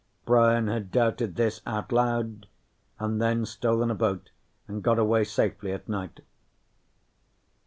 Brian 0.25 0.65
had 0.67 0.89
doubted 0.89 1.35
this 1.35 1.61
out 1.67 1.91
loud, 1.91 2.47
and 2.97 3.21
then 3.21 3.45
stolen 3.45 3.91
a 3.91 3.93
boat 3.93 4.31
and 4.67 4.81
got 4.81 4.97
away 4.97 5.23
safely 5.23 5.71
at 5.71 5.87
night. 5.87 6.21